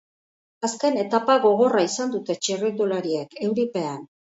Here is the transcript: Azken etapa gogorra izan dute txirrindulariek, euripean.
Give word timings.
Azken 0.67 0.97
etapa 1.01 1.35
gogorra 1.43 1.85
izan 1.89 2.15
dute 2.17 2.39
txirrindulariek, 2.41 3.39
euripean. 3.51 4.05